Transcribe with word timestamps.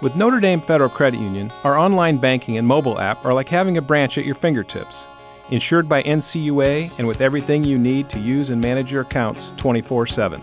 With 0.00 0.16
Notre 0.16 0.40
Dame 0.40 0.62
Federal 0.62 0.88
Credit 0.88 1.20
Union, 1.20 1.52
our 1.62 1.78
online 1.78 2.16
banking 2.16 2.56
and 2.56 2.66
mobile 2.66 2.98
app 2.98 3.22
are 3.22 3.34
like 3.34 3.50
having 3.50 3.76
a 3.76 3.82
branch 3.82 4.16
at 4.16 4.24
your 4.24 4.34
fingertips. 4.34 5.06
Insured 5.50 5.90
by 5.90 6.02
NCUA 6.04 6.98
and 6.98 7.06
with 7.06 7.20
everything 7.20 7.64
you 7.64 7.78
need 7.78 8.08
to 8.08 8.18
use 8.18 8.48
and 8.48 8.62
manage 8.62 8.90
your 8.90 9.02
accounts 9.02 9.52
24 9.58 10.06
7. 10.06 10.42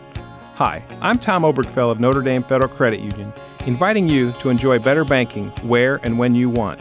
Hi, 0.56 0.84
I'm 1.02 1.18
Tom 1.18 1.42
Obergfell 1.42 1.90
of 1.90 2.00
Notre 2.00 2.22
Dame 2.22 2.44
Federal 2.44 2.70
Credit 2.70 3.00
Union, 3.00 3.34
inviting 3.66 4.08
you 4.08 4.32
to 4.34 4.50
enjoy 4.50 4.78
better 4.78 5.04
banking 5.04 5.50
where 5.64 5.96
and 6.04 6.20
when 6.20 6.36
you 6.36 6.52
want. 6.52 6.80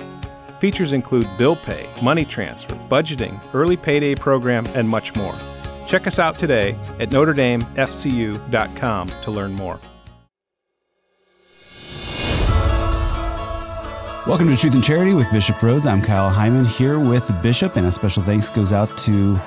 Features 0.61 0.93
include 0.93 1.27
bill 1.39 1.57
pay, 1.57 1.89
money 2.03 2.27
transfer, 2.27 2.75
budgeting, 2.91 3.41
early 3.55 3.79
payday 3.79 4.15
program, 4.15 4.67
and 4.75 4.87
much 4.87 5.17
more. 5.17 5.35
Check 5.87 6.07
us 6.07 6.19
out 6.19 6.39
today 6.39 6.77
at 7.01 7.09
NotreDameFCU.com 7.09 9.11
to 9.23 9.31
learn 9.31 9.55
more. 9.55 9.81
Welcome 14.27 14.49
to 14.49 14.57
Truth 14.57 14.75
and 14.75 14.83
Charity 14.83 15.15
with 15.15 15.31
Bishop 15.31 15.55
Rhoades. 15.59 15.87
I'm 15.87 16.03
Kyle 16.03 16.29
Hyman 16.29 16.65
here 16.65 16.99
with 16.99 17.31
Bishop, 17.45 17.77
and 17.77 17.87
a 17.87 17.93
special 17.93 18.25
thanks 18.25 18.51
goes 18.51 18.73
out 18.73 18.99
to 18.99 19.39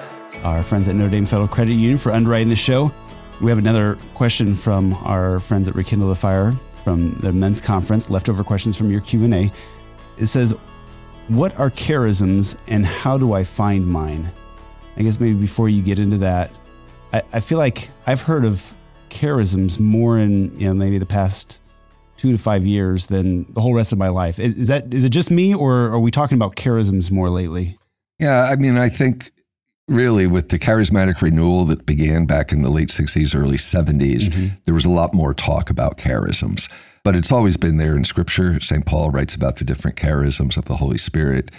our 0.45 0.63
friends 0.63 0.87
at 0.87 0.95
Notre 0.95 1.09
Dame 1.09 1.25
Federal 1.25 1.49
Credit 1.49 1.73
Union 1.73 1.97
for 1.97 2.13
underwriting 2.13 2.47
the 2.47 2.55
show. 2.55 2.89
We 3.41 3.51
have 3.51 3.57
another 3.57 3.97
question 4.13 4.55
from 4.55 4.93
our 5.03 5.41
friends 5.41 5.67
at 5.67 5.75
Rekindle 5.75 6.07
the 6.07 6.15
Fire 6.15 6.55
from 6.85 7.11
the 7.15 7.33
men's 7.33 7.59
conference, 7.59 8.09
leftover 8.09 8.41
questions 8.41 8.77
from 8.77 8.89
your 8.89 9.01
Q&A. 9.01 9.51
It 10.17 10.27
says, 10.27 10.55
what 11.27 11.59
are 11.59 11.69
charisms 11.69 12.55
and 12.67 12.85
how 12.85 13.17
do 13.17 13.33
I 13.33 13.43
find 13.43 13.85
mine? 13.85 14.31
I 14.95 15.01
guess 15.01 15.19
maybe 15.19 15.37
before 15.37 15.67
you 15.67 15.81
get 15.81 15.99
into 15.99 16.19
that, 16.19 16.51
I, 17.11 17.21
I 17.33 17.39
feel 17.41 17.57
like 17.57 17.89
I've 18.07 18.21
heard 18.21 18.45
of 18.45 18.73
charisms 19.09 19.77
more 19.77 20.17
in, 20.17 20.57
you 20.57 20.67
know, 20.67 20.73
maybe 20.73 20.99
the 20.99 21.05
past 21.05 21.59
two 22.19 22.33
to 22.33 22.37
five 22.37 22.65
years 22.65 23.07
than 23.07 23.51
the 23.53 23.61
whole 23.61 23.73
rest 23.73 23.93
of 23.93 23.97
my 23.97 24.09
life. 24.09 24.39
Is, 24.39 24.55
is 24.55 24.67
that 24.67 24.93
is 24.93 25.05
it 25.05 25.09
just 25.09 25.31
me, 25.31 25.55
or 25.55 25.85
are 25.85 25.99
we 25.99 26.11
talking 26.11 26.37
about 26.37 26.55
charisms 26.55 27.09
more 27.09 27.29
lately? 27.29 27.77
Yeah, 28.19 28.49
I 28.51 28.57
mean, 28.57 28.77
I 28.77 28.89
think 28.89 29.31
really 29.87 30.27
with 30.27 30.49
the 30.49 30.59
charismatic 30.59 31.21
renewal 31.21 31.63
that 31.65 31.85
began 31.85 32.25
back 32.25 32.51
in 32.51 32.61
the 32.61 32.69
late 32.69 32.89
60s, 32.89 33.33
early 33.35 33.55
70s, 33.55 34.27
mm-hmm. 34.27 34.47
there 34.65 34.73
was 34.73 34.85
a 34.85 34.89
lot 34.89 35.13
more 35.13 35.33
talk 35.33 35.69
about 35.69 35.97
charisms. 35.97 36.69
But 37.05 37.15
it's 37.15 37.31
always 37.31 37.55
been 37.55 37.77
there 37.77 37.95
in 37.95 38.03
scripture. 38.03 38.59
St. 38.59 38.85
Paul 38.85 39.09
writes 39.09 39.33
about 39.33 39.55
the 39.55 39.63
different 39.63 39.95
charisms 39.97 40.57
of 40.57 40.65
the 40.65 40.75
Holy 40.75 40.97
Spirit. 40.97 41.49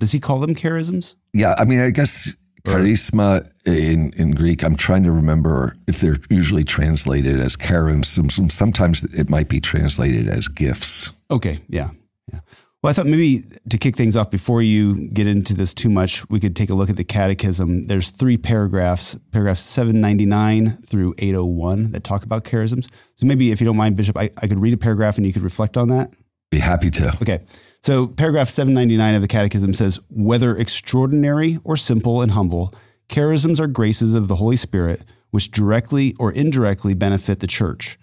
Does 0.00 0.10
he 0.10 0.18
call 0.18 0.40
them 0.40 0.56
charisms? 0.56 1.14
Yeah, 1.32 1.54
I 1.56 1.64
mean, 1.64 1.80
I 1.80 1.90
guess 1.90 2.34
Charisma 2.68 3.50
in, 3.64 4.12
in 4.16 4.32
Greek, 4.32 4.62
I'm 4.62 4.76
trying 4.76 5.02
to 5.04 5.12
remember 5.12 5.76
if 5.86 6.00
they're 6.00 6.18
usually 6.30 6.64
translated 6.64 7.40
as 7.40 7.56
charism. 7.56 8.50
Sometimes 8.50 9.02
it 9.14 9.28
might 9.28 9.48
be 9.48 9.60
translated 9.60 10.28
as 10.28 10.48
gifts. 10.48 11.12
Okay, 11.30 11.60
yeah, 11.68 11.90
yeah. 12.32 12.40
Well, 12.82 12.90
I 12.90 12.92
thought 12.92 13.06
maybe 13.06 13.44
to 13.70 13.78
kick 13.78 13.96
things 13.96 14.14
off 14.14 14.30
before 14.30 14.62
you 14.62 15.08
get 15.08 15.26
into 15.26 15.52
this 15.52 15.74
too 15.74 15.90
much, 15.90 16.28
we 16.30 16.38
could 16.38 16.54
take 16.54 16.70
a 16.70 16.74
look 16.74 16.88
at 16.88 16.96
the 16.96 17.02
catechism. 17.02 17.88
There's 17.88 18.10
three 18.10 18.36
paragraphs, 18.36 19.16
paragraphs 19.32 19.62
799 19.62 20.70
through 20.86 21.14
801 21.18 21.90
that 21.90 22.04
talk 22.04 22.22
about 22.22 22.44
charisms. 22.44 22.88
So 23.16 23.26
maybe 23.26 23.50
if 23.50 23.60
you 23.60 23.64
don't 23.64 23.76
mind, 23.76 23.96
Bishop, 23.96 24.16
I, 24.16 24.30
I 24.40 24.46
could 24.46 24.60
read 24.60 24.74
a 24.74 24.76
paragraph 24.76 25.16
and 25.16 25.26
you 25.26 25.32
could 25.32 25.42
reflect 25.42 25.76
on 25.76 25.88
that. 25.88 26.12
Be 26.50 26.60
happy 26.60 26.90
to. 26.92 27.08
Okay. 27.20 27.40
So, 27.82 28.06
paragraph 28.06 28.50
799 28.50 29.14
of 29.14 29.22
the 29.22 29.28
Catechism 29.28 29.72
says 29.74 30.00
whether 30.10 30.56
extraordinary 30.56 31.58
or 31.64 31.76
simple 31.76 32.22
and 32.22 32.32
humble, 32.32 32.74
charisms 33.08 33.60
are 33.60 33.66
graces 33.66 34.14
of 34.14 34.28
the 34.28 34.36
Holy 34.36 34.56
Spirit 34.56 35.04
which 35.30 35.50
directly 35.50 36.14
or 36.18 36.32
indirectly 36.32 36.94
benefit 36.94 37.40
the 37.40 37.46
church, 37.46 37.98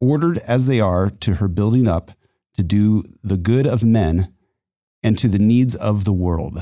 ordered 0.00 0.38
as 0.38 0.66
they 0.66 0.80
are 0.80 1.10
to 1.10 1.34
her 1.34 1.48
building 1.48 1.86
up 1.86 2.12
to 2.56 2.62
do 2.62 3.04
the 3.22 3.36
good 3.36 3.66
of 3.66 3.84
men 3.84 4.32
and 5.02 5.18
to 5.18 5.28
the 5.28 5.38
needs 5.38 5.74
of 5.74 6.04
the 6.04 6.12
world. 6.12 6.60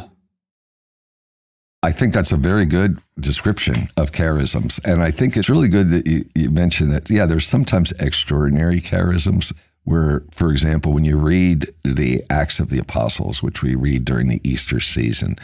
I 1.82 1.92
think 1.92 2.12
that's 2.12 2.32
a 2.32 2.36
very 2.36 2.66
good 2.66 3.00
description 3.20 3.88
of 3.96 4.10
charisms. 4.10 4.84
And 4.84 5.00
I 5.00 5.12
think 5.12 5.36
it's 5.36 5.48
really 5.48 5.68
good 5.68 5.90
that 5.90 6.06
you, 6.08 6.24
you 6.34 6.50
mentioned 6.50 6.90
that, 6.90 7.08
yeah, 7.08 7.24
there's 7.24 7.46
sometimes 7.46 7.92
extraordinary 7.92 8.80
charisms 8.80 9.52
where, 9.88 10.22
for 10.32 10.50
example, 10.50 10.92
when 10.92 11.04
you 11.04 11.16
read 11.16 11.72
the 11.82 12.22
Acts 12.28 12.60
of 12.60 12.68
the 12.68 12.78
Apostles, 12.78 13.42
which 13.42 13.62
we 13.62 13.74
read 13.74 14.04
during 14.04 14.28
the 14.28 14.40
Easter 14.44 14.80
season, 14.80 15.36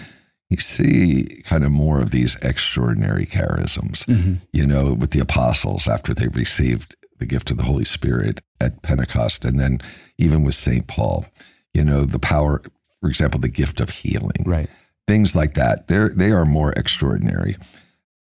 you 0.51 0.59
see 0.59 1.43
kind 1.45 1.65
of 1.65 1.73
more 1.73 2.03
of 2.03 2.11
these 2.11 2.37
extraordinary 2.43 3.25
charisms, 3.25 4.05
mm-hmm. 4.05 4.35
you 4.53 4.67
know, 4.67 4.93
with 4.93 5.13
the 5.13 5.19
apostles 5.19 5.89
after 5.89 6.13
they 6.13 6.29
received 6.29 6.95
the 7.19 7.25
gift 7.25 7.51
of 7.51 7.57
the 7.57 7.63
Holy 7.63 7.85
Spirit 7.85 8.43
at 8.61 8.83
Pentecost. 8.83 9.47
And 9.47 9.59
then 9.59 9.81
even 10.19 10.45
with 10.45 10.55
St. 10.55 10.87
Paul, 10.87 11.25
you 11.73 11.83
know, 11.83 12.03
the 12.03 12.19
power, 12.19 12.61
for 13.01 13.09
example, 13.09 13.41
the 13.41 13.49
gift 13.49 13.81
of 13.81 13.89
healing. 13.89 14.45
Right. 14.45 14.69
Things 15.07 15.35
like 15.35 15.55
that. 15.55 15.89
They're, 15.89 16.11
they 16.11 16.33
are 16.33 16.45
more 16.45 16.73
extraordinary 16.73 17.57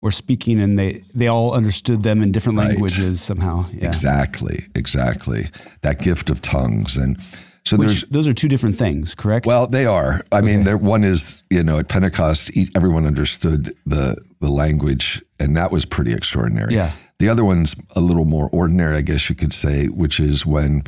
were 0.03 0.11
speaking 0.11 0.61
and 0.61 0.79
they 0.79 1.03
they 1.15 1.29
all 1.29 1.55
understood 1.55 2.03
them 2.03 2.23
in 2.23 2.33
different 2.33 2.59
languages 2.59 3.23
somehow. 3.23 3.65
Yeah. 3.73 3.87
Exactly, 3.87 4.67
exactly. 4.75 5.49
That 5.81 6.01
gift 6.01 6.29
of 6.29 6.43
tongues 6.43 6.97
and 6.97 7.19
so 7.65 7.77
Which, 7.77 8.03
those 8.11 8.27
are 8.27 8.35
two 8.35 8.49
different 8.49 8.77
things, 8.77 9.15
correct? 9.15 9.47
Well, 9.47 9.69
they 9.69 9.87
are. 9.87 10.25
I 10.33 10.39
okay. 10.39 10.57
mean, 10.57 10.79
one 10.81 11.05
is 11.05 11.43
you 11.49 11.63
know 11.63 11.79
at 11.79 11.89
Pentecost, 11.89 12.51
everyone 12.75 13.07
understood 13.07 13.73
the 13.87 14.17
the 14.41 14.51
language, 14.51 15.23
and 15.39 15.57
that 15.57 15.71
was 15.71 15.85
pretty 15.85 16.13
extraordinary. 16.13 16.75
Yeah. 16.75 16.91
The 17.21 17.29
other 17.29 17.45
one's 17.45 17.77
a 17.95 18.01
little 18.01 18.25
more 18.25 18.49
ordinary, 18.53 18.97
I 18.97 19.01
guess 19.03 19.31
you 19.31 19.37
could 19.37 19.53
say, 19.53 19.87
which 19.87 20.19
is 20.19 20.45
when 20.45 20.83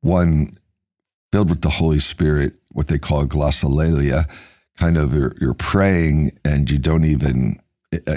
one 0.00 0.58
filled 1.30 1.50
with 1.50 1.60
the 1.60 1.68
Holy 1.68 1.98
Spirit, 1.98 2.54
what 2.72 2.88
they 2.88 2.96
call 2.96 3.26
glossolalia, 3.26 4.26
kind 4.78 4.96
of 4.96 5.12
you're, 5.12 5.34
you're 5.38 5.52
praying 5.52 6.38
and 6.42 6.70
you 6.70 6.78
don't 6.78 7.04
even 7.04 7.60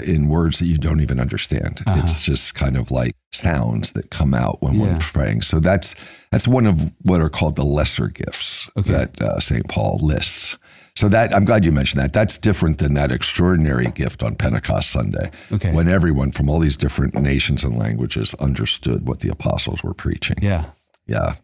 in 0.06 0.28
words 0.28 0.58
that 0.58 0.66
you 0.66 0.78
don't 0.78 1.00
even 1.00 1.20
understand. 1.20 1.82
Uh-huh. 1.86 2.00
It's 2.02 2.22
just 2.22 2.54
kind 2.54 2.76
of 2.76 2.90
like 2.90 3.14
sounds 3.32 3.92
that 3.92 4.10
come 4.10 4.34
out 4.34 4.62
when 4.62 4.74
yeah. 4.74 4.94
we're 4.94 5.00
praying. 5.00 5.42
So 5.42 5.60
that's 5.60 5.94
that's 6.30 6.48
one 6.48 6.66
of 6.66 6.92
what 7.02 7.20
are 7.20 7.28
called 7.28 7.56
the 7.56 7.64
lesser 7.64 8.08
gifts 8.08 8.68
okay. 8.76 8.92
that 8.92 9.20
uh, 9.20 9.40
St. 9.40 9.68
Paul 9.68 9.98
lists. 10.02 10.56
So 10.96 11.08
that 11.08 11.32
I'm 11.32 11.44
glad 11.44 11.64
you 11.64 11.70
mentioned 11.70 12.02
that. 12.02 12.12
That's 12.12 12.36
different 12.38 12.78
than 12.78 12.94
that 12.94 13.12
extraordinary 13.12 13.86
gift 13.86 14.22
on 14.22 14.34
Pentecost 14.34 14.90
Sunday, 14.90 15.30
okay. 15.52 15.72
when 15.72 15.88
everyone 15.88 16.32
from 16.32 16.50
all 16.50 16.58
these 16.58 16.76
different 16.76 17.14
nations 17.14 17.62
and 17.62 17.78
languages 17.78 18.34
understood 18.34 19.06
what 19.06 19.20
the 19.20 19.28
apostles 19.28 19.84
were 19.84 19.94
preaching. 19.94 20.38
Yeah, 20.42 20.64
yeah. 21.06 21.36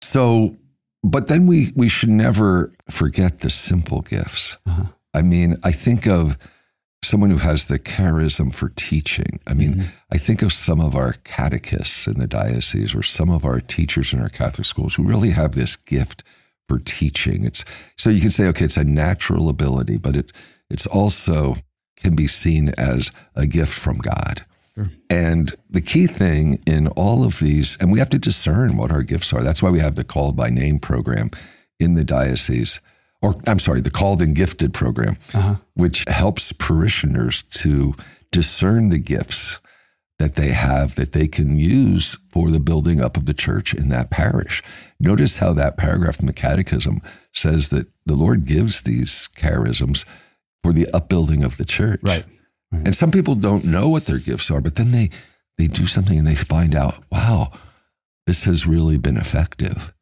So, 0.00 0.56
but 1.02 1.28
then 1.28 1.46
we 1.46 1.70
we 1.76 1.90
should 1.90 2.08
never 2.08 2.72
forget 2.88 3.40
the 3.40 3.50
simple 3.50 4.00
gifts. 4.00 4.56
Uh-huh. 4.66 4.84
I 5.12 5.22
mean, 5.22 5.58
I 5.62 5.72
think 5.72 6.06
of 6.06 6.38
someone 7.02 7.30
who 7.30 7.38
has 7.38 7.64
the 7.64 7.78
charism 7.78 8.54
for 8.54 8.68
teaching. 8.70 9.40
I 9.46 9.54
mean, 9.54 9.74
mm-hmm. 9.74 9.88
I 10.12 10.18
think 10.18 10.42
of 10.42 10.52
some 10.52 10.80
of 10.80 10.94
our 10.94 11.14
catechists 11.24 12.06
in 12.06 12.18
the 12.18 12.26
diocese 12.26 12.94
or 12.94 13.02
some 13.02 13.30
of 13.30 13.44
our 13.44 13.60
teachers 13.60 14.12
in 14.12 14.20
our 14.20 14.28
Catholic 14.28 14.66
schools 14.66 14.94
who 14.94 15.04
really 15.04 15.30
have 15.30 15.52
this 15.52 15.76
gift 15.76 16.22
for 16.68 16.78
teaching. 16.78 17.44
It's 17.44 17.64
so 17.96 18.10
you 18.10 18.20
can 18.20 18.30
say, 18.30 18.46
okay, 18.48 18.64
it's 18.64 18.76
a 18.76 18.84
natural 18.84 19.48
ability, 19.48 19.96
but 19.96 20.14
it 20.14 20.32
it's 20.68 20.86
also 20.86 21.56
can 21.96 22.14
be 22.14 22.26
seen 22.26 22.70
as 22.78 23.12
a 23.34 23.46
gift 23.46 23.72
from 23.72 23.98
God. 23.98 24.44
Sure. 24.74 24.90
And 25.08 25.54
the 25.68 25.80
key 25.80 26.06
thing 26.06 26.62
in 26.66 26.86
all 26.88 27.24
of 27.24 27.40
these, 27.40 27.76
and 27.80 27.90
we 27.90 27.98
have 27.98 28.10
to 28.10 28.18
discern 28.18 28.76
what 28.76 28.92
our 28.92 29.02
gifts 29.02 29.32
are. 29.32 29.42
That's 29.42 29.62
why 29.62 29.70
we 29.70 29.80
have 29.80 29.96
the 29.96 30.04
called 30.04 30.36
by 30.36 30.48
name 30.48 30.78
program 30.78 31.30
in 31.78 31.94
the 31.94 32.04
diocese 32.04 32.80
or 33.22 33.34
I'm 33.46 33.58
sorry, 33.58 33.80
the 33.80 33.90
Called 33.90 34.22
and 34.22 34.34
Gifted 34.34 34.72
program, 34.72 35.18
uh-huh. 35.34 35.56
which 35.74 36.04
helps 36.08 36.52
parishioners 36.52 37.42
to 37.42 37.94
discern 38.30 38.88
the 38.88 38.98
gifts 38.98 39.58
that 40.18 40.34
they 40.34 40.48
have 40.48 40.96
that 40.96 41.12
they 41.12 41.26
can 41.26 41.58
use 41.58 42.18
for 42.30 42.50
the 42.50 42.60
building 42.60 43.00
up 43.00 43.16
of 43.16 43.24
the 43.24 43.34
church 43.34 43.72
in 43.72 43.88
that 43.88 44.10
parish. 44.10 44.62
Notice 45.00 45.38
how 45.38 45.54
that 45.54 45.78
paragraph 45.78 46.20
in 46.20 46.26
the 46.26 46.32
Catechism 46.32 47.00
says 47.32 47.70
that 47.70 47.88
the 48.04 48.14
Lord 48.14 48.44
gives 48.44 48.82
these 48.82 49.28
charisms 49.34 50.04
for 50.62 50.74
the 50.74 50.88
upbuilding 50.92 51.42
of 51.42 51.56
the 51.56 51.64
church. 51.64 52.00
Right. 52.02 52.26
right. 52.70 52.86
And 52.86 52.94
some 52.94 53.10
people 53.10 53.34
don't 53.34 53.64
know 53.64 53.88
what 53.88 54.04
their 54.04 54.18
gifts 54.18 54.50
are, 54.50 54.60
but 54.60 54.74
then 54.74 54.92
they 54.92 55.10
they 55.56 55.66
do 55.66 55.86
something 55.86 56.18
and 56.18 56.26
they 56.26 56.34
find 56.34 56.74
out, 56.74 57.02
wow, 57.10 57.50
this 58.26 58.44
has 58.44 58.66
really 58.66 58.98
been 58.98 59.16
effective. 59.16 59.92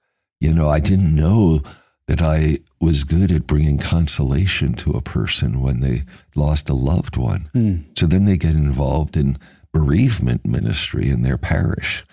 You 0.41 0.53
know, 0.53 0.69
I 0.69 0.79
didn't 0.79 1.15
know 1.15 1.63
that 2.07 2.23
I 2.23 2.59
was 2.81 3.05
good 3.05 3.33
at 3.33 3.47
bringing 3.47 3.79
consolation 3.79 4.73
to 4.75 4.93
a 4.93 5.03
person 5.03 5.61
when 5.61 5.81
they 5.81 6.03
lost 6.37 6.69
a 6.69 6.75
loved 6.75 7.17
one. 7.17 7.51
Mm. 7.55 7.99
So 7.99 8.07
then 8.07 8.25
they 8.25 8.37
get 8.37 8.55
involved 8.55 9.17
in 9.17 9.39
bereavement 9.73 10.47
ministry 10.47 11.11
in 11.11 11.23
their 11.23 11.39
parish. 11.39 12.05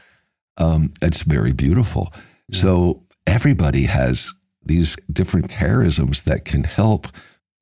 Um, 0.58 0.94
it's 1.02 1.24
very 1.24 1.54
beautiful. 1.54 2.12
Yeah. 2.50 2.60
So 2.60 3.04
everybody 3.28 3.84
has 3.84 4.34
these 4.64 4.96
different 5.12 5.50
charisms 5.50 6.24
that 6.24 6.46
can 6.46 6.64
help 6.64 7.08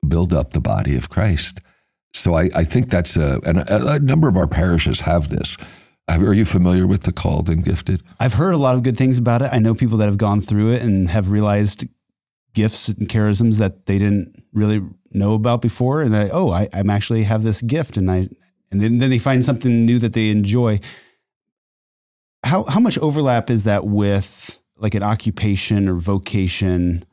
build 0.06 0.32
up 0.32 0.52
the 0.52 0.60
body 0.60 0.96
of 0.96 1.10
Christ. 1.10 1.60
So 2.14 2.34
I, 2.34 2.48
I 2.54 2.64
think 2.64 2.90
that's 2.90 3.16
a, 3.16 3.40
and 3.44 3.58
a, 3.58 3.94
a 3.94 3.98
number 3.98 4.28
of 4.28 4.36
our 4.36 4.46
parishes 4.46 5.02
have 5.02 5.28
this. 5.28 5.56
Are 6.08 6.34
you 6.34 6.44
familiar 6.44 6.86
with 6.86 7.02
the 7.02 7.12
called 7.12 7.48
and 7.48 7.64
gifted? 7.64 8.02
I've 8.20 8.34
heard 8.34 8.52
a 8.52 8.58
lot 8.58 8.76
of 8.76 8.82
good 8.82 8.96
things 8.96 9.18
about 9.18 9.42
it. 9.42 9.50
I 9.52 9.58
know 9.58 9.74
people 9.74 9.98
that 9.98 10.04
have 10.04 10.18
gone 10.18 10.42
through 10.42 10.74
it 10.74 10.82
and 10.82 11.08
have 11.08 11.30
realized 11.30 11.86
gifts 12.54 12.88
and 12.88 13.08
charisms 13.08 13.58
that 13.58 13.86
they 13.86 13.98
didn't 13.98 14.42
really 14.52 14.80
know 15.12 15.34
about 15.34 15.60
before, 15.60 16.02
and 16.02 16.14
that 16.14 16.30
oh, 16.32 16.50
I, 16.50 16.68
I'm 16.72 16.90
actually 16.90 17.24
have 17.24 17.42
this 17.42 17.60
gift, 17.60 17.96
and 17.96 18.10
I 18.10 18.28
and 18.70 18.80
then, 18.80 18.98
then 18.98 19.10
they 19.10 19.18
find 19.18 19.44
something 19.44 19.86
new 19.86 19.98
that 20.00 20.14
they 20.14 20.30
enjoy. 20.30 20.80
How 22.42 22.64
how 22.64 22.80
much 22.80 22.98
overlap 22.98 23.50
is 23.50 23.64
that 23.64 23.86
with 23.86 24.58
like 24.76 24.94
an 24.94 25.02
occupation 25.02 25.88
or 25.88 25.94
vocation? 25.94 27.04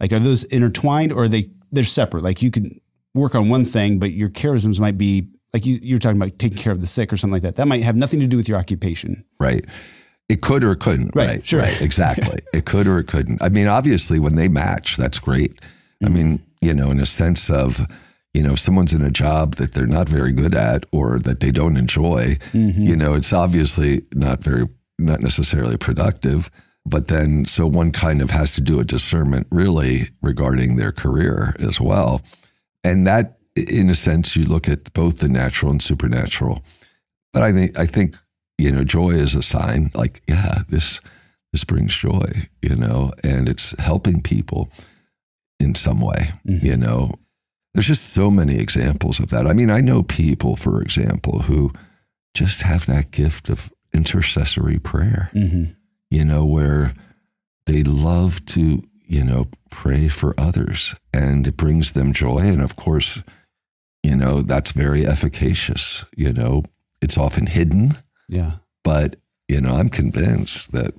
Like, 0.00 0.12
are 0.12 0.18
those 0.18 0.44
intertwined 0.44 1.12
or 1.12 1.24
are 1.24 1.28
they 1.28 1.50
they're 1.72 1.84
separate? 1.84 2.22
Like, 2.22 2.42
you 2.42 2.50
can 2.50 2.80
work 3.14 3.34
on 3.34 3.48
one 3.48 3.64
thing, 3.64 3.98
but 3.98 4.12
your 4.12 4.28
charisms 4.28 4.78
might 4.78 4.98
be 4.98 5.28
like 5.52 5.64
you, 5.64 5.78
you're 5.82 5.98
talking 5.98 6.20
about 6.20 6.38
taking 6.38 6.58
care 6.58 6.72
of 6.72 6.80
the 6.80 6.86
sick 6.86 7.12
or 7.12 7.16
something 7.16 7.32
like 7.32 7.42
that. 7.42 7.56
That 7.56 7.66
might 7.66 7.82
have 7.82 7.96
nothing 7.96 8.20
to 8.20 8.26
do 8.26 8.36
with 8.36 8.48
your 8.48 8.58
occupation. 8.58 9.24
Right. 9.40 9.64
It 10.28 10.42
could 10.42 10.62
or 10.62 10.72
it 10.72 10.80
couldn't. 10.80 11.14
Right, 11.14 11.28
Right. 11.28 11.46
sure. 11.46 11.60
Right. 11.60 11.80
Exactly. 11.80 12.40
it 12.52 12.66
could 12.66 12.86
or 12.86 12.98
it 12.98 13.06
couldn't. 13.06 13.42
I 13.42 13.48
mean, 13.48 13.66
obviously, 13.66 14.18
when 14.18 14.36
they 14.36 14.48
match, 14.48 14.96
that's 14.96 15.18
great. 15.18 15.58
I 16.04 16.10
mean, 16.10 16.40
you 16.60 16.74
know, 16.74 16.90
in 16.90 17.00
a 17.00 17.06
sense 17.06 17.50
of, 17.50 17.80
you 18.34 18.42
know, 18.42 18.52
if 18.52 18.60
someone's 18.60 18.92
in 18.92 19.02
a 19.02 19.10
job 19.10 19.56
that 19.56 19.72
they're 19.72 19.86
not 19.86 20.08
very 20.08 20.32
good 20.32 20.54
at 20.54 20.84
or 20.92 21.18
that 21.20 21.40
they 21.40 21.50
don't 21.50 21.76
enjoy, 21.76 22.36
mm-hmm. 22.52 22.84
you 22.84 22.94
know, 22.94 23.14
it's 23.14 23.32
obviously 23.32 24.02
not 24.14 24.44
very, 24.44 24.68
not 24.98 25.20
necessarily 25.20 25.76
productive. 25.76 26.50
But 26.84 27.08
then, 27.08 27.46
so 27.46 27.66
one 27.66 27.90
kind 27.90 28.22
of 28.22 28.30
has 28.30 28.54
to 28.54 28.60
do 28.60 28.80
a 28.80 28.84
discernment 28.84 29.46
really 29.50 30.08
regarding 30.22 30.76
their 30.76 30.92
career 30.92 31.54
as 31.58 31.80
well. 31.80 32.22
And 32.84 33.06
that, 33.06 33.38
in 33.56 33.90
a 33.90 33.94
sense, 33.94 34.36
you 34.36 34.44
look 34.44 34.68
at 34.68 34.92
both 34.92 35.18
the 35.18 35.28
natural 35.28 35.70
and 35.70 35.82
supernatural. 35.82 36.62
But 37.32 37.42
I 37.42 37.52
think, 37.52 37.78
I 37.78 37.86
think, 37.86 38.16
you 38.58 38.70
know, 38.72 38.84
joy 38.84 39.10
is 39.10 39.34
a 39.34 39.42
sign 39.42 39.90
like, 39.94 40.20
yeah, 40.28 40.62
this, 40.68 41.00
this 41.52 41.64
brings 41.64 41.94
joy, 41.96 42.48
you 42.62 42.74
know, 42.76 43.12
and 43.22 43.48
it's 43.48 43.70
helping 43.78 44.20
people 44.22 44.68
in 45.60 45.74
some 45.74 46.00
way, 46.00 46.32
Mhm. 46.46 46.62
you 46.62 46.76
know. 46.76 47.14
There's 47.74 47.86
just 47.86 48.10
so 48.12 48.30
many 48.30 48.56
examples 48.56 49.20
of 49.20 49.30
that. 49.30 49.46
I 49.46 49.52
mean, 49.52 49.70
I 49.70 49.80
know 49.80 50.02
people, 50.02 50.56
for 50.56 50.82
example, 50.82 51.40
who 51.40 51.72
just 52.34 52.62
have 52.62 52.86
that 52.86 53.10
gift 53.12 53.48
of 53.48 53.72
intercessory 53.94 54.78
prayer, 54.78 55.30
Mm-hmm. 55.34 55.64
you 56.10 56.24
know, 56.24 56.44
where 56.44 56.94
they 57.66 57.82
love 57.82 58.44
to, 58.46 58.82
you 59.06 59.22
know, 59.24 59.46
pray 59.70 60.08
for 60.08 60.34
others 60.38 60.94
and 61.12 61.46
it 61.46 61.56
brings 61.56 61.92
them 61.92 62.12
joy. 62.12 62.38
And 62.38 62.62
of 62.62 62.74
course, 62.76 63.22
you 64.02 64.16
know, 64.16 64.40
that's 64.42 64.72
very 64.72 65.06
efficacious. 65.06 66.04
You 66.16 66.32
know, 66.32 66.64
it's 67.02 67.18
often 67.18 67.46
hidden, 67.46 67.92
Yeah. 68.28 68.52
but, 68.84 69.16
you 69.48 69.60
know, 69.60 69.74
I'm 69.76 69.88
convinced 69.88 70.72
that 70.72 70.94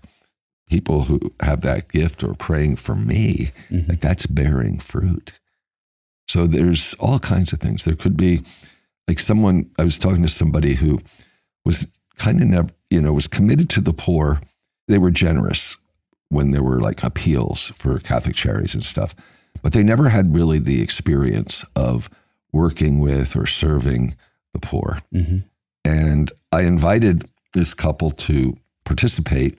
people 0.69 1.03
who 1.05 1.33
have 1.41 1.61
that 1.61 1.87
gift 1.89 2.23
are 2.23 2.33
praying 2.35 2.75
for 2.75 2.95
me, 2.95 3.51
Mhm. 3.71 3.89
like 3.89 3.99
that's 4.01 4.25
bearing 4.27 4.79
fruit. 4.79 5.33
So 6.27 6.45
there's 6.45 6.93
all 6.95 7.17
kinds 7.19 7.53
of 7.53 7.59
things. 7.59 7.83
There 7.83 7.95
could 7.95 8.15
be 8.17 8.41
like 9.07 9.19
someone, 9.19 9.69
I 9.79 9.83
was 9.83 9.97
talking 9.97 10.21
to 10.21 10.27
somebody 10.29 10.75
who 10.75 11.01
was 11.65 11.87
kind 12.17 12.41
of 12.41 12.47
never, 12.47 12.69
you 12.91 13.01
know, 13.01 13.13
was 13.13 13.27
committed 13.27 13.69
to 13.71 13.81
the 13.81 13.93
poor. 13.93 14.41
They 14.87 14.99
were 14.99 15.09
generous 15.11 15.77
when 16.29 16.51
there 16.51 16.61
were 16.63 16.79
like 16.79 17.03
appeals 17.03 17.71
for 17.75 17.97
Catholic 17.99 18.35
charities 18.35 18.75
and 18.75 18.83
stuff, 18.83 19.15
but 19.63 19.73
they 19.73 19.81
never 19.83 20.09
had 20.09 20.33
really 20.35 20.59
the 20.59 20.81
experience 20.81 21.65
of 21.75 22.09
working 22.53 22.99
with 22.99 23.35
or 23.35 23.47
serving 23.47 24.15
the 24.53 24.59
poor. 24.59 25.01
Mm-hmm. 25.13 25.37
And 25.89 26.31
I 26.51 26.61
invited 26.61 27.27
this 27.53 27.73
couple 27.73 28.11
to 28.11 28.55
participate 28.85 29.57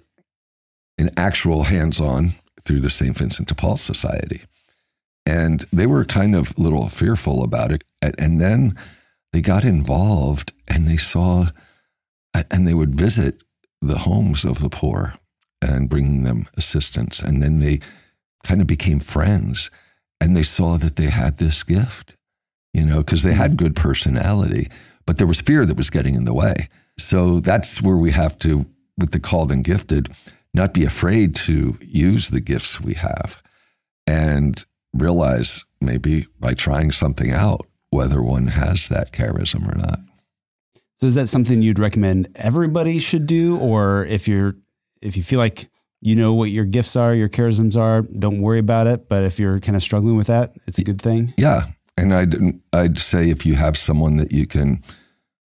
in 0.96 1.10
actual 1.16 1.64
hands 1.64 2.00
on 2.00 2.30
through 2.62 2.80
the 2.80 2.90
St. 2.90 3.16
Vincent 3.16 3.48
de 3.48 3.54
Paul 3.54 3.76
Society. 3.76 4.42
And 5.26 5.64
they 5.72 5.86
were 5.86 6.04
kind 6.04 6.36
of 6.36 6.54
a 6.56 6.60
little 6.60 6.88
fearful 6.88 7.42
about 7.42 7.72
it. 7.72 7.82
And- 8.00 8.40
then 8.40 8.76
they 9.32 9.40
got 9.40 9.64
involved 9.64 10.52
and 10.68 10.86
they 10.86 10.96
saw, 10.96 11.50
and 12.50 12.66
they 12.66 12.74
would 12.74 12.94
visit 12.94 13.42
the 13.80 13.98
homes 13.98 14.44
of 14.44 14.60
the 14.60 14.68
poor 14.70 15.14
and 15.60 15.88
bringing 15.88 16.22
them 16.22 16.46
assistance. 16.56 17.20
And 17.20 17.42
then 17.42 17.58
they 17.58 17.80
kind 18.44 18.60
of 18.60 18.66
became 18.66 19.00
friends 19.00 19.70
and 20.20 20.36
they 20.36 20.44
saw 20.44 20.76
that 20.76 20.96
they 20.96 21.10
had 21.10 21.38
this 21.38 21.62
gift, 21.64 22.14
you 22.72 22.84
know, 22.84 22.98
because 22.98 23.22
they 23.22 23.34
had 23.34 23.52
mm-hmm. 23.52 23.64
good 23.64 23.76
personality, 23.76 24.68
but 25.10 25.18
there 25.18 25.26
was 25.26 25.40
fear 25.40 25.66
that 25.66 25.76
was 25.76 25.90
getting 25.90 26.14
in 26.14 26.24
the 26.24 26.32
way. 26.32 26.68
So 26.96 27.40
that's 27.40 27.82
where 27.82 27.96
we 27.96 28.12
have 28.12 28.38
to, 28.38 28.64
with 28.96 29.10
the 29.10 29.18
called 29.18 29.50
and 29.50 29.64
gifted, 29.64 30.08
not 30.54 30.72
be 30.72 30.84
afraid 30.84 31.34
to 31.34 31.76
use 31.80 32.30
the 32.30 32.40
gifts 32.40 32.80
we 32.80 32.94
have 32.94 33.42
and 34.06 34.64
realize 34.94 35.64
maybe 35.80 36.28
by 36.38 36.54
trying 36.54 36.92
something 36.92 37.32
out 37.32 37.66
whether 37.90 38.22
one 38.22 38.46
has 38.46 38.88
that 38.88 39.10
charism 39.10 39.68
or 39.68 39.76
not. 39.76 39.98
So 41.00 41.08
is 41.08 41.16
that 41.16 41.28
something 41.28 41.60
you'd 41.60 41.80
recommend 41.80 42.28
everybody 42.36 43.00
should 43.00 43.26
do, 43.26 43.58
or 43.58 44.06
if 44.06 44.28
you're 44.28 44.54
if 45.02 45.16
you 45.16 45.24
feel 45.24 45.40
like 45.40 45.70
you 46.00 46.14
know 46.14 46.34
what 46.34 46.50
your 46.50 46.66
gifts 46.66 46.94
are, 46.94 47.16
your 47.16 47.28
charisms 47.28 47.76
are, 47.76 48.02
don't 48.02 48.40
worry 48.42 48.60
about 48.60 48.86
it. 48.86 49.08
But 49.08 49.24
if 49.24 49.40
you're 49.40 49.58
kind 49.58 49.74
of 49.74 49.82
struggling 49.82 50.16
with 50.16 50.28
that, 50.28 50.52
it's 50.68 50.78
a 50.78 50.84
good 50.84 51.02
thing. 51.02 51.34
Yeah, 51.36 51.62
and 51.96 52.14
I'd 52.14 52.60
I'd 52.72 52.98
say 53.00 53.28
if 53.28 53.44
you 53.44 53.56
have 53.56 53.76
someone 53.76 54.16
that 54.18 54.30
you 54.30 54.46
can 54.46 54.84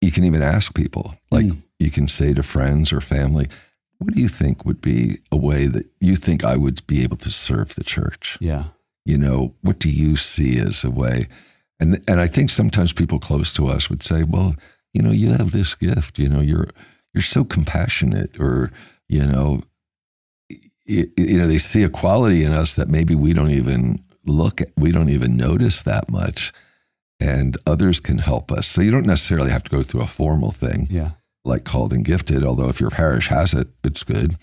you 0.06 0.12
can 0.12 0.24
even 0.24 0.42
ask 0.56 0.74
people 0.74 1.06
like 1.32 1.46
Mm. 1.46 1.62
you 1.80 1.92
can 1.92 2.08
say 2.08 2.34
to 2.34 2.44
friends 2.44 2.94
or 2.94 3.02
family, 3.02 3.48
what 4.00 4.14
do 4.14 4.20
you 4.22 4.30
think 4.30 4.66
would 4.66 4.82
be 4.82 5.20
a 5.32 5.38
way 5.38 5.68
that 5.68 5.86
you 6.00 6.16
think 6.16 6.44
I 6.44 6.56
would 6.58 6.86
be 6.88 7.04
able 7.04 7.18
to 7.18 7.30
serve 7.32 7.70
the 7.76 7.84
church? 7.84 8.38
Yeah. 8.40 8.64
you 9.12 9.18
know 9.18 9.54
what 9.62 9.78
do 9.80 9.90
you 9.90 10.16
see 10.16 10.54
as 10.70 10.84
a 10.84 10.90
way 10.90 11.28
and 11.80 11.90
and 12.10 12.20
i 12.26 12.28
think 12.28 12.50
sometimes 12.50 12.94
people 12.94 13.20
close 13.20 13.54
to 13.54 13.64
us 13.76 13.90
would 13.90 14.04
say 14.04 14.24
well 14.24 14.52
you 14.96 15.02
know 15.04 15.14
you 15.22 15.30
have 15.38 15.52
this 15.52 15.76
gift 15.76 16.18
you 16.18 16.28
know 16.30 16.42
you're 16.50 16.70
you're 17.14 17.32
so 17.36 17.44
compassionate 17.56 18.32
or 18.40 18.72
you 19.16 19.24
know 19.32 19.62
you, 20.86 21.04
you 21.18 21.38
know 21.38 21.48
they 21.48 21.58
see 21.60 21.84
a 21.84 21.90
quality 22.02 22.44
in 22.44 22.52
us 22.52 22.74
that 22.76 22.90
maybe 22.90 23.16
we 23.16 23.34
don't 23.34 23.52
even 23.52 24.04
look 24.26 24.62
at 24.62 24.70
we 24.78 24.92
don't 24.92 25.10
even 25.18 25.36
notice 25.38 25.84
that 25.84 26.10
much 26.10 26.52
and 27.20 27.58
others 27.66 28.00
can 28.00 28.18
help 28.18 28.52
us 28.52 28.68
so 28.68 28.82
you 28.82 28.92
don't 28.92 29.06
necessarily 29.06 29.50
have 29.52 29.64
to 29.64 29.70
go 29.70 29.84
through 29.84 30.02
a 30.02 30.08
formal 30.08 30.52
thing 30.52 30.88
Yeah. 30.90 31.12
like 31.46 31.64
called 31.64 31.94
and 31.94 32.04
gifted 32.06 32.44
although 32.44 32.70
if 32.70 32.80
your 32.82 32.90
parish 32.90 33.28
has 33.30 33.54
it 33.54 33.68
it's 33.84 34.04
good 34.04 34.36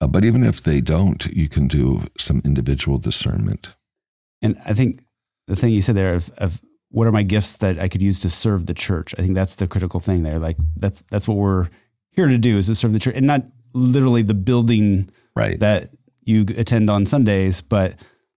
uh, 0.00 0.06
but 0.06 0.24
even 0.24 0.44
if 0.44 0.62
they 0.62 0.80
don't 0.80 1.24
you 1.26 1.48
can 1.48 1.66
do 1.68 2.04
some 2.18 2.40
individual 2.44 2.98
discernment 2.98 3.74
And 4.42 4.56
I 4.66 4.74
think 4.74 5.00
the 5.46 5.56
thing 5.56 5.72
you 5.72 5.80
said 5.82 5.96
there 5.96 6.14
of, 6.14 6.30
of 6.38 6.60
what 6.90 7.06
are 7.08 7.12
my 7.12 7.22
gifts 7.24 7.56
that 7.56 7.78
I 7.78 7.88
could 7.88 8.02
use 8.02 8.20
to 8.20 8.30
serve 8.30 8.66
the 8.66 8.74
church? 8.74 9.14
I 9.18 9.22
think 9.22 9.34
that's 9.34 9.56
the 9.56 9.66
critical 9.66 9.98
thing 10.00 10.22
there. 10.22 10.38
Like 10.38 10.56
that's 10.76 11.02
that's 11.10 11.26
what 11.26 11.36
we're 11.36 11.68
here 12.12 12.28
to 12.28 12.38
do 12.38 12.56
is 12.58 12.66
to 12.66 12.74
serve 12.76 12.92
the 12.92 13.00
church 13.00 13.16
and 13.16 13.26
not 13.26 13.42
literally 13.72 14.22
the 14.22 14.34
building 14.34 15.10
right 15.34 15.58
that 15.60 15.90
you 16.24 16.46
attend 16.56 16.88
on 16.90 17.04
Sundays, 17.06 17.60
but 17.62 17.96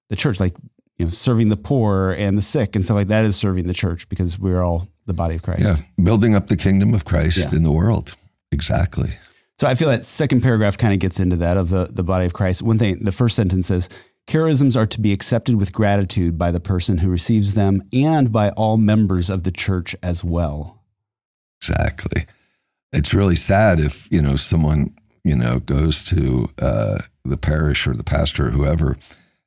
the 0.10 0.16
church, 0.16 0.40
like 0.40 0.56
you 0.98 1.06
know, 1.06 1.10
serving 1.10 1.50
the 1.50 1.58
poor 1.58 2.12
and 2.18 2.38
the 2.38 2.42
sick 2.42 2.76
and 2.76 2.84
stuff 2.84 2.96
like 2.96 3.08
that 3.10 3.26
is 3.26 3.36
serving 3.36 3.68
the 3.68 3.74
church 3.74 4.10
because 4.10 4.38
we're 4.40 4.62
all 4.64 4.88
the 5.06 5.14
body 5.14 5.36
of 5.36 5.42
Christ. 5.44 5.62
Yeah, 5.64 5.76
building 6.04 6.36
up 6.36 6.48
the 6.48 6.58
kingdom 6.58 6.94
of 6.94 7.06
Christ 7.06 7.38
Yeah. 7.38 7.56
in 7.58 7.64
the 7.64 7.72
world. 7.72 8.16
Exactly. 8.52 9.12
So 9.60 9.68
I 9.68 9.76
feel 9.76 9.90
that 9.90 10.04
second 10.04 10.42
paragraph 10.42 10.78
kind 10.78 10.94
of 10.94 11.00
gets 11.00 11.20
into 11.20 11.36
that 11.38 11.58
of 11.58 11.70
the, 11.70 11.86
the 11.92 12.04
body 12.04 12.26
of 12.26 12.34
Christ. 12.34 12.62
One 12.62 12.78
thing, 12.78 13.00
the 13.04 13.12
first 13.12 13.36
sentence 13.36 13.68
says, 13.68 13.90
charisms 14.28 14.76
are 14.76 14.86
to 14.86 15.00
be 15.02 15.14
accepted 15.14 15.56
with 15.56 15.72
gratitude 15.72 16.38
by 16.38 16.52
the 16.52 16.60
person 16.60 16.98
who 17.00 17.10
receives 17.10 17.54
them 17.56 17.82
and 17.94 18.32
by 18.32 18.50
all 18.52 18.78
members 18.78 19.30
of 19.30 19.44
the 19.44 19.52
church 19.52 19.96
as 20.04 20.24
well. 20.24 20.84
Exactly. 21.62 22.26
It's 22.94 23.14
really 23.14 23.36
sad 23.36 23.80
if, 23.80 24.08
you 24.12 24.22
know, 24.22 24.36
someone, 24.36 24.96
you 25.24 25.36
know, 25.36 25.60
goes 25.60 26.04
to 26.06 26.50
uh, 26.60 27.00
the 27.26 27.38
parish 27.38 27.88
or 27.88 27.94
the 27.96 28.04
pastor 28.04 28.48
or 28.48 28.52
whoever 28.52 28.98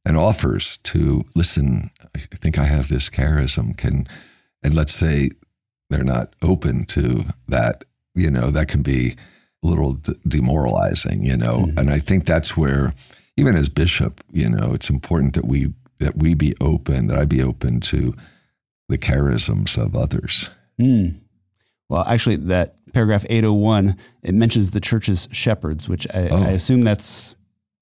and 0.04 0.16
offers 0.16 0.78
to 0.78 1.24
listen, 1.34 1.90
I 2.14 2.18
think 2.36 2.58
I 2.58 2.64
have 2.64 2.88
this 2.88 3.10
charism. 3.10 3.76
Can, 3.76 4.06
and 4.62 4.74
let's 4.74 4.94
say 4.94 5.30
they're 5.90 6.04
not 6.04 6.34
open 6.42 6.84
to 6.86 7.24
that, 7.48 7.84
you 8.14 8.30
know, 8.30 8.50
that 8.50 8.68
can 8.68 8.82
be 8.82 9.14
a 9.62 9.66
little 9.66 9.94
d- 9.94 10.14
demoralizing, 10.26 11.22
you 11.24 11.36
know. 11.36 11.66
Mhm. 11.66 11.78
And 11.78 11.90
I 11.90 11.98
think 11.98 12.24
that's 12.24 12.56
where, 12.56 12.94
even 13.36 13.56
as 13.56 13.68
bishop, 13.68 14.22
you 14.32 14.48
know, 14.48 14.72
it's 14.74 14.90
important 14.90 15.34
that 15.34 15.46
we 15.46 15.72
that 15.98 16.16
we 16.16 16.32
be 16.32 16.54
open, 16.62 17.08
that 17.08 17.18
I 17.18 17.26
be 17.26 17.42
open 17.42 17.78
to 17.80 18.14
the 18.88 18.96
charisms 18.96 19.76
of 19.76 19.94
others. 19.94 20.48
Hmm. 20.78 21.08
Well, 21.90 22.04
actually, 22.06 22.36
that 22.36 22.76
paragraph 22.94 23.26
801, 23.28 23.96
it 24.22 24.34
mentions 24.34 24.70
the 24.70 24.80
church's 24.80 25.28
shepherds, 25.30 25.90
which 25.90 26.06
I, 26.14 26.28
Oh. 26.28 26.42
I 26.42 26.50
assume 26.52 26.80
that's 26.82 27.34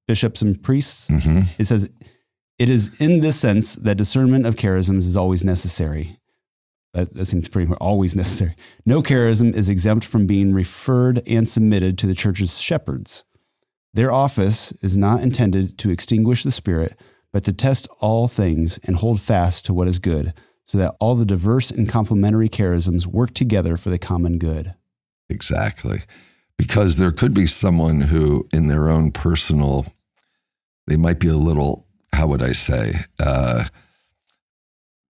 bishops 0.08 0.42
and 0.42 0.60
priests. 0.60 1.06
hmm 1.06 1.42
It 1.58 1.66
says, 1.66 1.88
It 2.58 2.68
is 2.68 2.90
in 3.00 3.20
this 3.20 3.38
sense 3.38 3.76
that 3.76 3.96
discernment 3.96 4.46
of 4.46 4.56
charisms 4.56 5.06
is 5.06 5.14
always 5.16 5.44
necessary. 5.44 6.18
that, 6.94 7.14
that 7.14 7.26
seems 7.26 7.48
pretty 7.48 7.68
much 7.68 7.78
always 7.80 8.16
necessary. 8.22 8.56
No 8.84 9.02
charism 9.02 9.54
is 9.54 9.68
exempt 9.68 10.04
from 10.04 10.26
being 10.26 10.52
referred 10.52 11.22
and 11.28 11.48
submitted 11.48 11.96
to 11.98 12.06
the 12.08 12.14
church's 12.14 12.58
shepherds. 12.58 13.22
Their 13.94 14.10
office 14.12 14.72
is 14.82 14.96
not 14.96 15.22
intended 15.22 15.78
to 15.78 15.90
extinguish 15.90 16.42
the 16.42 16.50
Spirit, 16.50 16.98
but 17.32 17.44
to 17.44 17.52
test 17.52 17.86
all 18.00 18.26
things 18.28 18.78
and 18.84 18.96
hold 18.96 19.20
fast 19.20 19.64
to 19.66 19.74
what 19.74 19.88
is 19.88 19.98
good, 19.98 20.32
so 20.64 20.78
that 20.78 20.94
all 21.00 21.14
the 21.14 21.24
diverse 21.24 21.70
and 21.70 21.88
complementary 21.88 22.48
charisms 22.48 23.06
work 23.06 23.32
together 23.34 23.76
for 23.76 23.90
the 23.90 23.98
common 23.98 24.38
good. 24.38 24.74
Exactly. 25.30 26.02
Because 26.58 26.96
there 26.96 27.12
could 27.12 27.32
be 27.34 27.46
someone 27.46 28.00
who, 28.02 28.46
in 28.52 28.68
their 28.68 28.88
own 28.88 29.12
personal, 29.12 29.86
they 30.88 30.96
might 30.96 31.20
be 31.20 31.28
a 31.28 31.36
little, 31.36 31.86
how 32.12 32.26
would 32.26 32.42
I 32.42 32.52
say, 32.52 33.04
uh, 33.20 33.64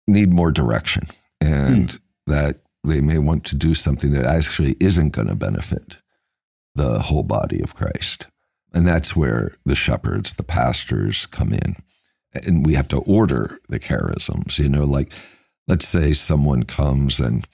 need 0.06 0.32
more 0.32 0.52
direction. 0.52 1.04
And 1.40 1.88
mm. 1.88 2.00
that 2.26 2.56
they 2.84 3.00
may 3.00 3.18
want 3.18 3.44
to 3.46 3.56
do 3.56 3.74
something 3.74 4.12
that 4.12 4.24
actually 4.24 4.76
isn't 4.80 5.10
going 5.10 5.28
to 5.28 5.34
benefit 5.34 5.98
the 6.74 7.00
whole 7.00 7.22
body 7.22 7.60
of 7.60 7.74
Christ. 7.74 8.28
And 8.72 8.86
that's 8.86 9.16
where 9.16 9.56
the 9.64 9.74
shepherds, 9.74 10.34
the 10.34 10.42
pastors 10.42 11.26
come 11.26 11.52
in. 11.52 11.76
And 12.46 12.66
we 12.66 12.74
have 12.74 12.88
to 12.88 12.98
order 12.98 13.58
the 13.68 13.78
charisms, 13.78 14.58
you 14.58 14.68
know, 14.68 14.84
like 14.84 15.12
let's 15.68 15.86
say 15.86 16.12
someone 16.12 16.64
comes 16.64 17.20
and 17.20 17.46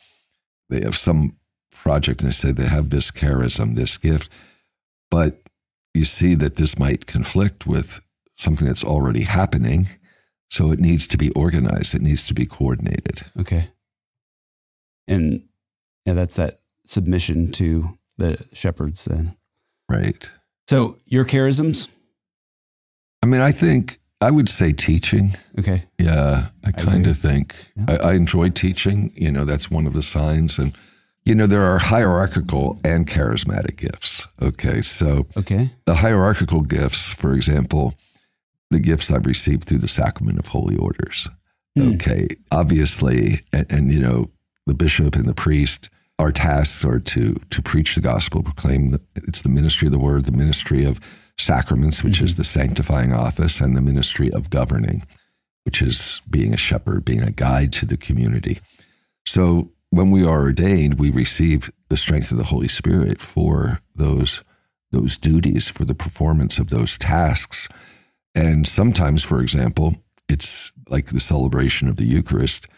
they 0.69 0.81
have 0.83 0.97
some 0.97 1.37
project 1.73 2.23
and 2.23 2.31
they 2.31 2.35
say 2.35 2.53
they 2.53 2.67
have 2.67 2.91
this 2.91 3.11
charism, 3.11 3.75
this 3.75 3.99
gift, 3.99 4.31
but 5.11 5.41
you 5.95 6.05
see 6.05 6.35
that 6.37 6.57
this 6.57 6.79
might 6.79 7.07
conflict 7.07 7.67
with 7.67 8.01
something 8.41 8.67
that's 8.67 8.85
already 8.85 9.23
happening. 9.23 9.87
So 10.51 10.73
it 10.73 10.81
needs 10.81 11.07
to 11.09 11.17
be 11.17 11.31
organized, 11.31 11.95
it 11.95 12.03
needs 12.03 12.27
to 12.27 12.35
be 12.35 12.47
coordinated. 12.47 13.25
Okay. 13.39 13.69
And 15.07 15.45
yeah, 16.05 16.15
that's 16.15 16.37
that 16.37 16.55
submission 16.87 17.53
to 17.53 17.99
the 18.19 18.45
shepherds 18.53 19.05
then. 19.05 19.37
Right. 19.89 20.29
So 20.69 20.99
your 21.07 21.25
charisms? 21.25 21.89
I 23.23 23.27
mean, 23.27 23.41
I 23.41 23.53
think 23.53 23.99
I 24.21 24.31
would 24.31 24.49
say 24.49 24.73
teaching. 24.73 25.31
Okay. 25.59 25.85
Yeah, 25.99 26.49
I 26.65 26.73
kind 26.73 27.07
of 27.07 27.17
think 27.17 27.55
yeah. 27.77 27.85
I, 27.89 28.11
I, 28.11 28.13
enjoy 28.15 28.51
teaching. 28.51 29.13
You 29.15 29.31
know, 29.31 29.45
that's 29.45 29.71
one 29.71 29.87
of 29.87 29.95
the 29.95 30.03
signs. 30.03 30.59
And, 30.59 30.77
you 31.25 31.35
know, 31.35 31.47
there 31.47 31.63
are 31.63 31.79
hierarchical 31.79 32.79
and 32.85 33.07
charismatic 33.07 33.77
gifts. 33.77 34.27
Okay. 34.43 34.83
So, 34.83 35.27
okay. 35.37 35.73
The 35.87 35.97
hierarchical 35.97 36.63
gifts, 36.63 37.13
for 37.13 37.35
example, 37.35 37.95
the 38.71 38.81
gifts 38.81 39.11
I've 39.11 39.27
received 39.27 39.65
through 39.65 39.79
the 39.79 39.89
sacrament 39.89 40.39
of 40.39 40.49
holy 40.49 40.77
orders. 40.77 41.29
Hmm. 41.77 41.95
Okay. 41.95 42.29
Obviously, 42.51 43.41
and, 43.53 43.71
and, 43.71 43.93
you 43.93 44.01
know, 44.01 44.31
the 44.67 44.75
bishop 44.75 45.17
and 45.17 45.27
the 45.27 45.35
priest 45.35 45.91
our 46.21 46.31
tasks 46.31 46.85
are 46.85 47.01
to 47.01 47.35
to 47.49 47.63
preach 47.63 47.95
the 47.95 48.01
gospel, 48.01 48.43
proclaim 48.43 48.91
the, 48.91 49.01
it's 49.15 49.43
the 49.43 49.49
ministry 49.49 49.87
of 49.87 49.93
the 49.93 49.99
word, 49.99 50.27
the 50.27 50.33
ministry 50.33 50.85
of 50.85 51.01
sacraments, 51.39 52.05
which 52.05 52.17
mm-hmm. 52.17 52.27
is 52.27 52.37
the 52.37 52.45
sanctifying 52.45 53.13
office, 53.13 53.61
and 53.61 53.75
the 53.75 53.81
ministry 53.81 54.31
of 54.33 54.51
governing, 54.51 55.07
which 55.65 55.81
is 55.81 56.21
being 56.29 56.53
a 56.53 56.59
shepherd, 56.59 57.05
being 57.05 57.23
a 57.23 57.31
guide 57.31 57.73
to 57.73 57.87
the 57.87 57.97
community. 57.97 58.59
So 59.25 59.73
when 59.89 60.11
we 60.11 60.23
are 60.23 60.43
ordained, 60.43 60.99
we 60.99 61.11
receive 61.11 61.71
the 61.89 61.97
strength 61.97 62.31
of 62.31 62.37
the 62.37 62.45
Holy 62.45 62.69
Spirit 62.69 63.21
for 63.21 63.81
those 63.95 64.45
those 64.93 65.17
duties, 65.17 65.69
for 65.69 65.85
the 65.85 65.95
performance 65.95 66.59
of 66.59 66.69
those 66.69 66.99
tasks. 66.99 67.69
And 68.35 68.67
sometimes, 68.67 69.23
for 69.23 69.41
example, 69.41 69.97
it's 70.29 70.73
like 70.89 71.07
the 71.07 71.21
celebration 71.21 71.89
of 71.89 71.97
the 71.97 72.05
Eucharist 72.05 72.69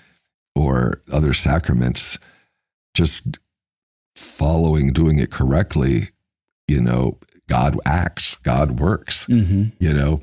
or 0.54 1.00
other 1.12 1.32
sacraments 1.32 2.18
just 2.94 3.38
following, 4.14 4.92
doing 4.92 5.18
it 5.18 5.30
correctly, 5.30 6.10
you 6.68 6.80
know, 6.80 7.18
God 7.48 7.78
acts, 7.84 8.36
God 8.36 8.80
works, 8.80 9.26
mm-hmm. 9.26 9.64
you 9.78 9.92
know. 9.92 10.22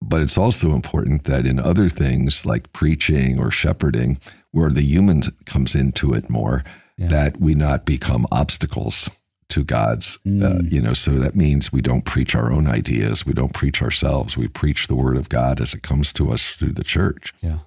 But 0.00 0.22
it's 0.22 0.38
also 0.38 0.72
important 0.72 1.24
that 1.24 1.46
in 1.46 1.58
other 1.58 1.88
things 1.88 2.46
like 2.46 2.72
preaching 2.72 3.38
or 3.38 3.50
shepherding, 3.50 4.20
where 4.52 4.70
the 4.70 4.82
human 4.82 5.22
comes 5.44 5.74
into 5.74 6.12
it 6.12 6.30
more, 6.30 6.62
yeah. 6.96 7.08
that 7.08 7.40
we 7.40 7.54
not 7.54 7.84
become 7.84 8.26
obstacles 8.30 9.08
to 9.50 9.64
God's, 9.64 10.16
uh, 10.26 10.28
mm. 10.28 10.44
uh, 10.44 10.62
you 10.70 10.80
know, 10.80 10.92
so 10.92 11.12
that 11.12 11.34
means 11.34 11.72
we 11.72 11.80
don't 11.80 12.04
preach 12.04 12.34
our 12.34 12.52
own 12.52 12.66
ideas. 12.66 13.24
We 13.24 13.32
don't 13.32 13.54
preach 13.54 13.82
ourselves. 13.82 14.36
We 14.36 14.48
preach 14.48 14.86
the 14.86 14.94
word 14.94 15.16
of 15.16 15.28
God 15.28 15.60
as 15.60 15.74
it 15.74 15.82
comes 15.82 16.12
to 16.14 16.30
us 16.30 16.52
through 16.52 16.72
the 16.72 16.84
church. 16.84 17.32
Yeah. 17.40 17.58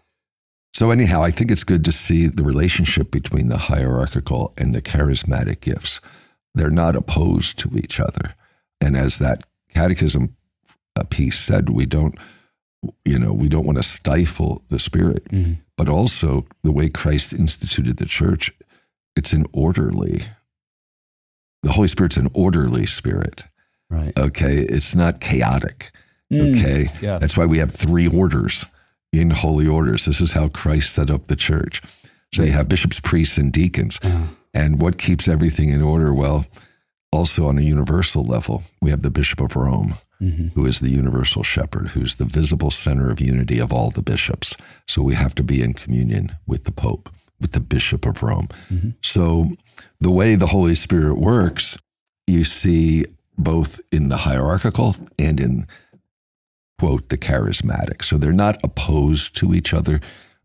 So, 0.73 0.91
anyhow, 0.91 1.23
I 1.23 1.31
think 1.31 1.51
it's 1.51 1.63
good 1.63 1.83
to 1.85 1.91
see 1.91 2.27
the 2.27 2.43
relationship 2.43 3.11
between 3.11 3.49
the 3.49 3.57
hierarchical 3.57 4.53
and 4.57 4.73
the 4.73 4.81
charismatic 4.81 5.59
gifts. 5.59 5.99
They're 6.53 6.69
not 6.69 6.95
opposed 6.95 7.59
to 7.59 7.77
each 7.77 7.99
other. 7.99 8.35
And 8.79 8.95
as 8.95 9.19
that 9.19 9.43
catechism 9.69 10.35
uh, 10.97 11.03
piece 11.09 11.39
said, 11.39 11.69
we 11.69 11.85
don't, 11.85 12.15
you 13.05 13.19
know, 13.19 13.33
we 13.33 13.47
don't 13.47 13.65
want 13.65 13.77
to 13.77 13.83
stifle 13.83 14.63
the 14.69 14.79
spirit, 14.79 15.25
mm-hmm. 15.25 15.53
but 15.77 15.89
also 15.89 16.45
the 16.63 16.71
way 16.71 16.89
Christ 16.89 17.33
instituted 17.33 17.97
the 17.97 18.05
church, 18.05 18.51
it's 19.15 19.33
an 19.33 19.45
orderly, 19.53 20.23
the 21.63 21.71
Holy 21.71 21.87
Spirit's 21.87 22.17
an 22.17 22.29
orderly 22.33 22.85
spirit. 22.85 23.43
Right. 23.89 24.17
Okay. 24.17 24.55
It's 24.55 24.95
not 24.95 25.19
chaotic. 25.19 25.91
Mm. 26.31 26.57
Okay. 26.57 26.87
Yeah. 27.01 27.19
That's 27.19 27.37
why 27.37 27.45
we 27.45 27.57
have 27.57 27.71
three 27.71 28.07
orders 28.07 28.65
in 29.11 29.29
holy 29.31 29.67
orders. 29.67 30.05
This 30.05 30.21
is 30.21 30.31
how 30.31 30.47
Christ 30.47 30.93
set 30.93 31.11
up 31.11 31.27
the 31.27 31.35
church. 31.35 31.81
So 32.33 32.43
you 32.43 32.53
have 32.53 32.69
bishops, 32.69 32.99
priests, 32.99 33.37
and 33.37 33.51
deacons. 33.51 33.99
Yeah. 34.01 34.27
And 34.53 34.81
what 34.81 34.97
keeps 34.97 35.27
everything 35.27 35.69
in 35.69 35.81
order? 35.81 36.13
Well, 36.13 36.45
also 37.11 37.47
on 37.47 37.57
a 37.57 37.61
universal 37.61 38.23
level, 38.23 38.63
we 38.81 38.89
have 38.89 39.01
the 39.01 39.11
Bishop 39.11 39.41
of 39.41 39.55
Rome, 39.55 39.95
mm-hmm. 40.21 40.47
who 40.49 40.65
is 40.65 40.79
the 40.79 40.89
universal 40.89 41.43
shepherd, 41.43 41.89
who's 41.89 42.15
the 42.15 42.25
visible 42.25 42.71
center 42.71 43.11
of 43.11 43.19
unity 43.19 43.59
of 43.59 43.73
all 43.73 43.91
the 43.91 44.01
bishops. 44.01 44.55
So 44.87 45.01
we 45.01 45.15
have 45.15 45.35
to 45.35 45.43
be 45.43 45.61
in 45.61 45.73
communion 45.73 46.37
with 46.47 46.63
the 46.63 46.71
Pope, 46.71 47.09
with 47.41 47.51
the 47.51 47.59
Bishop 47.59 48.05
of 48.05 48.23
Rome. 48.23 48.47
Mm-hmm. 48.71 48.91
So 49.01 49.51
the 49.99 50.11
way 50.11 50.35
the 50.35 50.47
Holy 50.47 50.75
Spirit 50.75 51.17
works, 51.17 51.77
you 52.27 52.43
see 52.43 53.05
both 53.37 53.81
in 53.91 54.09
the 54.09 54.17
hierarchical 54.17 54.95
and 55.17 55.39
in 55.39 55.67
quote, 56.81 57.09
the 57.09 57.17
charismatic. 57.17 58.03
So 58.03 58.17
they're 58.17 58.33
not 58.33 58.59
opposed 58.63 59.35
to 59.35 59.53
each 59.53 59.71
other, 59.71 60.01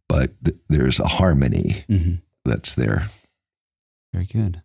but 0.07 0.33
th- 0.45 0.59
there's 0.69 1.01
a 1.01 1.09
harmony 1.09 1.85
mm-hmm. 1.89 2.17
that's 2.45 2.75
there. 2.75 3.07
Very 4.13 4.27
good. 4.27 4.61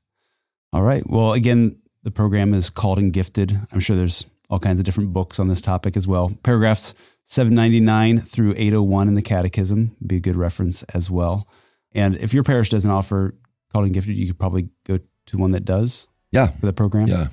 All 0.73 0.81
right. 0.81 1.09
Well, 1.09 1.31
again, 1.31 1.77
the 2.03 2.11
program 2.11 2.53
is 2.53 2.69
called 2.69 2.99
and 2.99 3.13
gifted. 3.13 3.57
I'm 3.71 3.79
sure 3.79 3.95
there's 3.95 4.25
all 4.49 4.59
kinds 4.59 4.79
of 4.79 4.85
different 4.85 5.13
books 5.13 5.39
on 5.39 5.47
this 5.47 5.61
topic 5.61 5.95
as 5.95 6.05
well. 6.05 6.33
Paragraphs 6.43 6.93
799 7.23 8.19
through 8.19 8.51
801 8.57 9.07
in 9.07 9.15
the 9.15 9.21
Catechism 9.21 9.95
be 10.05 10.17
a 10.17 10.19
good 10.19 10.35
reference 10.35 10.83
as 10.93 11.09
well. 11.09 11.47
And 11.93 12.15
if 12.17 12.33
your 12.33 12.43
parish 12.43 12.69
doesn't 12.69 12.89
offer 12.89 13.35
called 13.71 13.85
and 13.85 13.93
gifted, 13.93 14.15
you 14.15 14.27
could 14.27 14.39
probably 14.39 14.69
go 14.85 14.99
to 15.27 15.37
one 15.37 15.51
that 15.51 15.65
does. 15.65 16.07
Yeah. 16.31 16.47
For 16.47 16.65
the 16.65 16.73
program. 16.73 17.07
Yeah. 17.07 17.27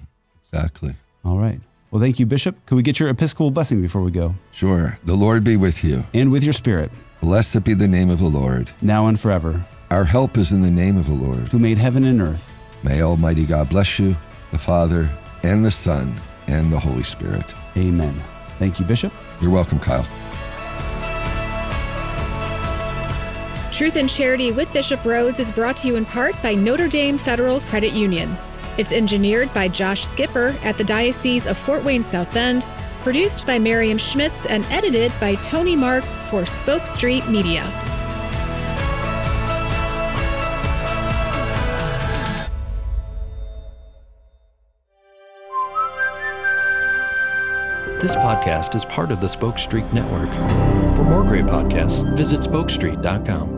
Exactly. 0.45 0.95
All 1.25 1.39
right. 1.39 1.61
Well, 1.91 2.01
thank 2.01 2.19
you, 2.19 2.27
Bishop. 2.27 2.67
Could 2.67 2.75
we 2.77 2.83
get 2.83 3.01
your 3.01 3.09
Episcopal 3.09 3.51
blessing 3.51 3.81
before 3.81 4.03
we 4.03 4.11
go? 4.11 4.35
Sure. 4.51 4.99
The 5.05 5.15
Lord 5.15 5.45
be 5.45 5.57
with 5.57 5.83
you. 5.83 6.05
And 6.13 6.31
with 6.31 6.45
your 6.45 6.53
spirit. 6.53 6.91
Blessed 7.21 7.65
be 7.65 7.75
the 7.75 7.89
name 7.89 8.11
of 8.11 8.19
the 8.19 8.29
Lord. 8.29 8.71
Now 8.83 9.07
and 9.07 9.19
forever. 9.19 9.65
Our 9.91 10.05
help 10.05 10.37
is 10.37 10.53
in 10.53 10.61
the 10.63 10.71
name 10.71 10.97
of 10.97 11.07
the 11.07 11.15
Lord. 11.15 11.49
Who 11.49 11.59
made 11.59 11.79
heaven 11.79 12.05
and 12.05 12.21
earth. 12.21 12.53
May 12.83 13.03
Almighty 13.03 13.47
God 13.47 13.71
bless 13.71 13.99
you, 13.99 14.17
the 14.53 14.59
Father, 14.59 15.11
and 15.43 15.65
the 15.65 15.71
Son, 15.71 16.15
and 16.47 16.73
the 16.73 16.79
Holy 16.79 17.03
Spirit. 17.03 17.47
Amen. 17.77 18.15
Thank 18.59 18.79
you, 18.79 18.85
Bishop. 18.85 19.13
You're 19.41 19.51
welcome, 19.51 19.81
Kyle. 19.81 20.07
Truth 23.79 23.95
and 23.95 24.11
Charity 24.11 24.51
with 24.51 24.73
Bishop 24.73 24.99
Rhoades 25.05 25.39
is 25.39 25.53
brought 25.53 25.77
to 25.77 25.87
you 25.87 25.95
in 25.95 26.05
part 26.05 26.35
by 26.43 26.53
Notre 26.53 26.89
Dame 26.89 27.17
Federal 27.17 27.61
Credit 27.61 27.93
Union. 27.93 28.37
It's 28.77 28.91
engineered 28.91 29.55
by 29.55 29.69
Josh 29.69 30.05
Skipper 30.05 30.57
at 30.65 30.77
the 30.77 30.83
Diocese 30.83 31.47
of 31.47 31.57
Fort 31.57 31.85
Wayne 31.85 32.03
South 32.03 32.35
Bend, 32.35 32.67
produced 33.03 33.47
by 33.47 33.57
Miriam 33.57 33.97
Schmitz, 33.97 34.47
and 34.47 34.65
edited 34.65 35.13
by 35.21 35.37
Tony 35.37 35.77
Marks 35.77 36.19
for 36.29 36.45
Spoke 36.45 36.89
Street 36.89 37.29
Media. 37.29 37.63
This 48.01 48.17
podcast 48.17 48.75
is 48.75 48.85
part 48.85 49.13
of 49.13 49.21
the 49.21 49.29
Spoke 49.29 49.61
Street 49.61 49.87
Network. 49.93 50.31
For 50.97 51.05
more 51.05 51.23
great 51.23 51.45
podcasts, 51.45 52.03
visit 52.17 52.41
spokestreet.com. 52.41 53.58